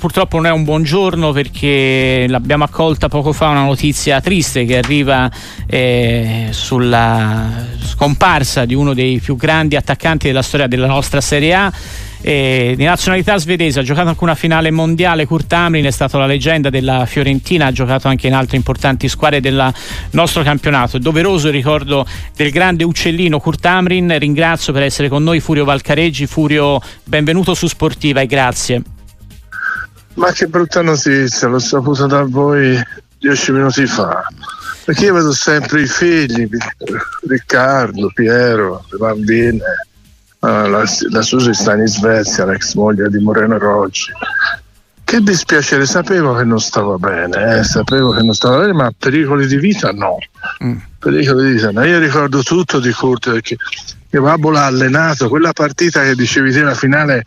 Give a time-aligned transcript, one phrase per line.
[0.00, 4.78] Purtroppo non è un buon giorno perché l'abbiamo accolta poco fa una notizia triste che
[4.78, 5.28] arriva
[5.66, 11.72] eh, sulla scomparsa di uno dei più grandi attaccanti della storia della nostra Serie A.
[12.20, 15.26] Eh, di nazionalità svedese, ha giocato anche una finale mondiale.
[15.26, 19.40] Kurt Amrin è stato la leggenda della Fiorentina, ha giocato anche in altre importanti squadre
[19.40, 19.74] del
[20.12, 20.98] nostro campionato.
[20.98, 22.06] È doveroso il ricordo
[22.36, 24.16] del grande uccellino Kurt Amrin.
[24.16, 26.26] Ringrazio per essere con noi Furio Valcareggi.
[26.26, 28.82] Furio, benvenuto su Sportiva e grazie.
[30.18, 32.76] Ma che brutta notizia, l'ho saputo da voi
[33.18, 34.26] dieci minuti fa.
[34.84, 36.48] Perché io vedo sempre i figli,
[37.28, 39.62] Riccardo, Piero, le bambine.
[40.40, 44.10] Uh, la, la Susi sta in Svezia, l'ex moglie di Moreno Roggi.
[45.04, 49.46] Che dispiacere, sapevo che non stava bene, eh, sapevo che non stava bene, ma pericoli
[49.46, 50.18] di vita no.
[50.64, 50.76] Mm.
[50.98, 51.84] Pericoli di vita no.
[51.84, 53.56] Io ricordo tutto di Kurt perché
[54.10, 57.24] che Babbo l'ha allenato, quella partita che dicevi te, la finale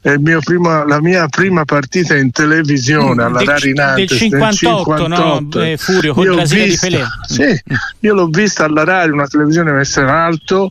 [0.00, 5.08] è primo, la mia prima partita in televisione mm, alla del, Rari del 58, 58.
[5.08, 5.64] No?
[5.64, 7.04] Eh, Furio con Brasile di Pelé.
[7.26, 7.62] Sì,
[8.00, 10.70] io l'ho vista alla Rari, una televisione messa in alto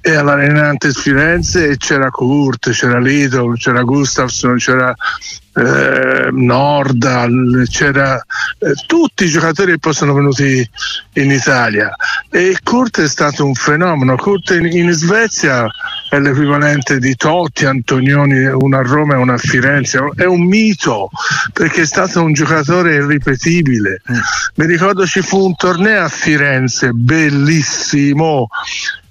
[0.00, 4.94] e alla Renantes Firenze e c'era Kurt, c'era Lido, c'era Gustafsson, c'era
[5.56, 8.16] eh, Nordal, c'era
[8.58, 10.68] eh, tutti i giocatori che poi sono venuti
[11.14, 11.94] in Italia
[12.30, 14.16] e Kurt è stato un fenomeno.
[14.16, 15.66] Kurt in, in Svezia
[16.10, 21.08] è l'equivalente di Totti, Antonioni, una a Roma e una a Firenze, è un mito
[21.54, 24.02] perché è stato un giocatore irripetibile.
[24.12, 24.16] Mm.
[24.56, 28.48] Mi ricordo ci fu un torneo a Firenze bellissimo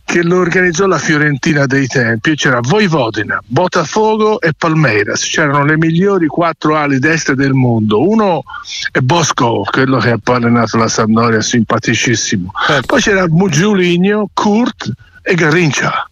[0.06, 2.36] che lo organizzò la Fiorentina dei tempi.
[2.36, 5.28] C'era Voivodina, Botafogo e Palmeiras.
[5.28, 8.08] C'erano le migliori quattro ali destre del mondo.
[8.08, 8.44] Uno
[8.92, 12.52] è Bosco quello che ha poi allenato la Sampdoria simpaticissimo.
[12.68, 12.86] Certo.
[12.86, 16.08] poi c'era Giuligno, Kurt e Garrincia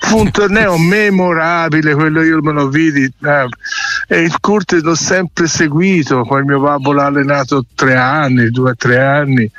[0.00, 3.48] fu un torneo memorabile, quello io me lo vidi eh,
[4.06, 8.76] e il Kurt l'ho sempre seguito, poi mio babbo l'ha allenato tre anni, due o
[8.76, 9.50] tre anni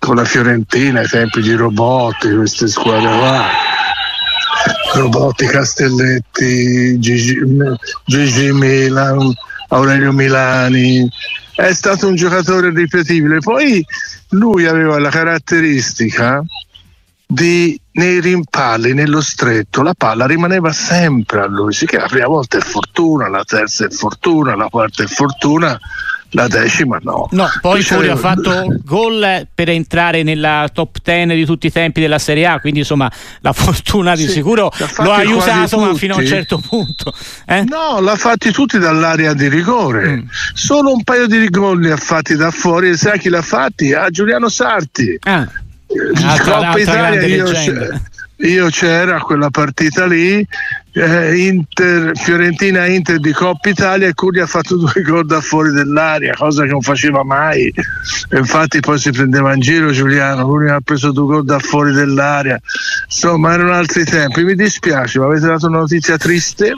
[0.00, 3.46] con la Fiorentina ai tempi di Robotti, queste squadre qua.
[4.94, 7.38] Robotti, Castelletti, Gigi,
[8.06, 9.32] Gigi Milan,
[9.68, 11.08] Aurelio Milani.
[11.54, 13.38] È stato un giocatore ripetibile.
[13.38, 13.84] Poi
[14.30, 16.42] lui aveva la caratteristica
[17.26, 21.72] di nei rimpalli, nello stretto, la palla rimaneva sempre a lui.
[21.72, 25.78] Sì che la prima volta è fortuna, la terza è fortuna, la quarta è fortuna
[26.30, 27.28] la decima no.
[27.30, 32.00] No, poi Furio ha fatto gol per entrare nella top 10 di tutti i tempi
[32.00, 33.10] della Serie A, quindi insomma
[33.40, 37.12] la fortuna di sì, sicuro lo ha aiutato ma fino a un certo punto.
[37.46, 37.64] Eh?
[37.64, 40.26] No, l'ha fatti tutti dall'area di rigore, mm.
[40.54, 43.92] solo un paio di gol li ha fatti da fuori e sai chi l'ha fatti?
[43.92, 45.18] A Giuliano Sarti.
[45.22, 45.48] Ah.
[45.90, 47.46] Coppa Italia io,
[48.42, 50.46] io c'era quella partita lì,
[50.92, 55.70] eh, Inter, Fiorentina Inter di Coppa Italia e Cuglia ha fatto due gol da fuori
[55.72, 57.72] dell'aria, cosa che non faceva mai.
[58.32, 62.58] Infatti poi si prendeva in giro Giuliano, lui ha preso due gol da fuori dell'aria.
[63.04, 64.42] Insomma, erano altri tempi.
[64.42, 66.74] Mi dispiace, mi avete dato una notizia triste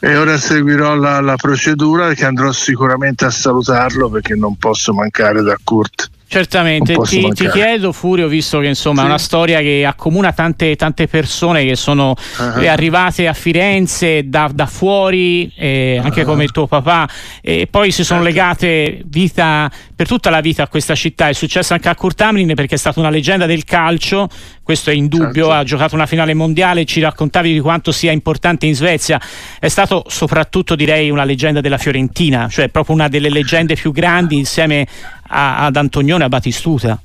[0.00, 5.42] e ora seguirò la, la procedura che andrò sicuramente a salutarlo perché non posso mancare
[5.42, 6.10] da Kurt.
[6.34, 9.04] Certamente, ti, ti, chiedo Furio, visto che insomma sì.
[9.04, 12.68] è una storia che accomuna tante, tante persone che sono uh-huh.
[12.68, 16.26] arrivate a Firenze da, da fuori, eh, anche uh-huh.
[16.26, 17.08] come il tuo papà,
[17.40, 18.34] e poi si sono certo.
[18.34, 21.28] legate vita, per tutta la vita a questa città.
[21.28, 24.28] È successo anche a Kurt Hamlin perché è stata una leggenda del calcio,
[24.64, 25.52] questo è indubbio, certo.
[25.52, 29.20] ha giocato una finale mondiale, ci raccontavi di quanto sia importante in Svezia,
[29.60, 34.38] è stato soprattutto direi una leggenda della Fiorentina, cioè proprio una delle leggende più grandi
[34.38, 34.88] insieme
[35.28, 37.00] a, ad Antonione e a Batistuta.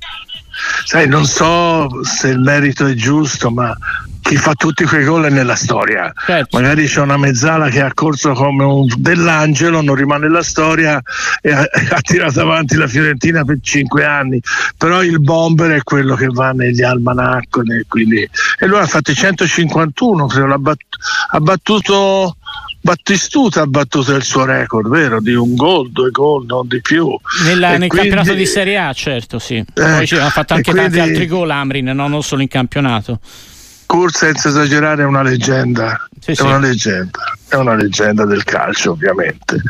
[0.84, 3.76] Sai, non so se il merito è giusto, ma
[4.30, 6.12] chi fa tutti quei gol è nella storia.
[6.24, 6.56] Certo.
[6.56, 11.02] Magari c'è una mezzala che ha corso come un dell'angelo, non rimane la storia
[11.40, 14.40] e ha, ha, tirato avanti la Fiorentina per cinque anni.
[14.78, 17.86] Però il bomber è quello che va negli almanaccoli.
[17.88, 18.20] Quindi...
[18.60, 20.78] E lui ha fatto 151, credo, bat-
[21.32, 22.36] ha battuto
[22.82, 25.20] Battistuta ha battuto il suo record, vero?
[25.20, 27.14] Di un gol, due gol, non di più.
[27.44, 29.56] Nella, nel quindi, campionato di Serie A, certo, sì.
[29.56, 32.08] Eh, Poi ha fatto anche quindi, tanti altri gol Amrin, no?
[32.08, 33.20] non solo in campionato.
[33.90, 36.42] Kurt senza esagerare è una leggenda, sì, è sì.
[36.42, 39.60] una leggenda, è una leggenda del calcio ovviamente.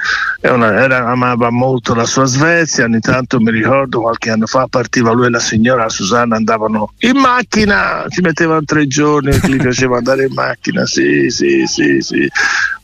[0.42, 5.12] Una, era, amava molto la sua Svezia, ogni tanto mi ricordo qualche anno fa partiva
[5.12, 10.26] lui e la signora Susanna andavano in macchina, ci mettevano tre giorni, gli piaceva andare
[10.26, 12.28] in macchina, sì, sì, sì, sì.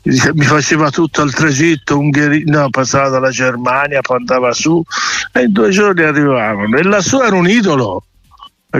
[0.04, 4.82] Mi faceva tutto il tragitto, Ungheria, no, passava dalla Germania, poi andava su
[5.32, 6.78] e in due giorni arrivavano.
[6.78, 8.04] E la sua era un idolo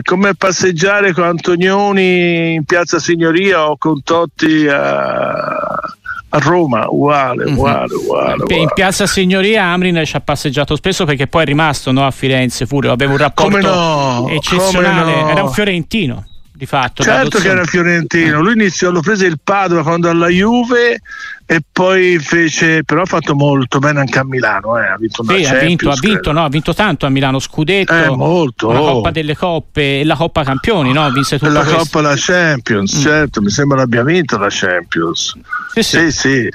[0.02, 5.56] come passeggiare con Antonioni in piazza Signoria o con Totti a,
[6.28, 7.56] a Roma, uguale, mhm.
[7.56, 8.60] uguale, uguale, uguale.
[8.60, 12.66] In piazza Signoria Amrin ci ha passeggiato spesso perché poi è rimasto no, a Firenze,
[12.66, 15.28] Furio, aveva un rapporto no, eccezionale, no.
[15.28, 17.02] era un fiorentino di fatto.
[17.02, 21.00] Certo che era fiorentino, lui iniziò, lo prese il Padova quando alla Juve
[21.48, 24.86] e poi fece, però ha fatto molto bene anche a Milano, eh.
[24.86, 28.08] ha vinto sì, ha vinto, ha vinto, no, ha vinto tanto a Milano, Scudetto, eh,
[28.08, 31.08] molto, la Coppa delle Coppe e la Coppa Campioni, no?
[31.12, 31.78] vinse tutta la questo.
[31.78, 33.00] Coppa la Champions, mm.
[33.00, 35.38] certo, mi sembra abbia vinto la Champions.
[35.72, 35.98] Sì sì.
[35.98, 36.50] sì, sì.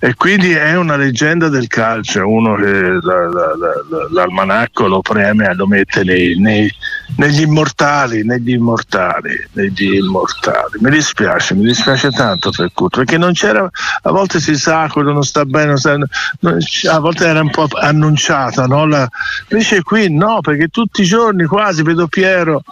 [0.00, 5.52] E quindi è una leggenda del calcio, uno che la, la, la, l'almanacco lo premia,
[5.52, 6.72] lo mette nei, nei,
[7.16, 10.78] negli immortali, negli immortali, negli immortali.
[10.80, 13.68] Mi dispiace, mi dispiace tanto per Kurt, perché non c'era
[14.02, 18.66] a volte si sa quello non sta bene, sta, a volte era un po' annunciata,
[18.66, 18.86] no?
[18.86, 19.08] La,
[19.48, 22.62] invece qui no, perché tutti i giorni quasi vedo Piero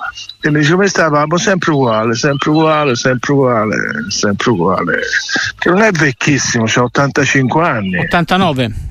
[0.41, 3.77] e mi dice come stavamo sempre uguale, sempre uguale, sempre uguale,
[4.09, 4.99] sempre uguale.
[5.59, 7.99] Che non è vecchissimo, c'ha 85 anni.
[7.99, 8.90] 89.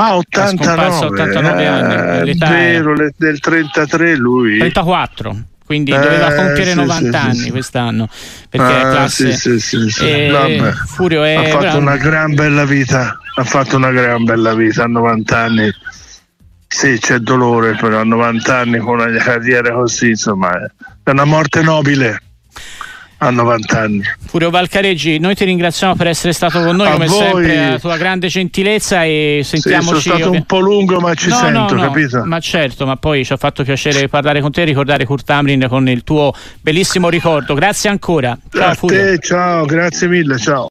[0.00, 3.10] Ah, 89, 89 anni, l'età vero, è...
[3.16, 4.58] del 33 lui.
[4.58, 5.36] 34
[5.68, 8.08] quindi eh, doveva compiere sì, 90 sì, anni sì, quest'anno
[8.48, 11.78] perché ah, classe sì, sì, sì, eh, Furio è ha fatto bravo.
[11.78, 15.70] una gran bella vita ha fatto una gran bella vita a 90 anni
[16.66, 21.60] sì c'è dolore però a 90 anni con una carriera così insomma è una morte
[21.60, 22.22] nobile
[23.18, 24.02] a 90 anni.
[24.26, 27.18] Furio Valcareggi, noi ti ringraziamo per essere stato con noi, a come voi...
[27.18, 30.00] sempre, la tua grande gentilezza e sentiamoci.
[30.00, 32.24] Sì, sono stato un po' lungo, ma ci no, sento, no, no, capito?
[32.24, 35.66] Ma certo, ma poi ci ha fatto piacere parlare con te e ricordare Kurt Amrin
[35.68, 37.54] con il tuo bellissimo ricordo.
[37.54, 38.38] Grazie ancora.
[38.50, 38.98] Ciao, a Furio.
[38.98, 40.66] te, ciao, grazie mille, ciao.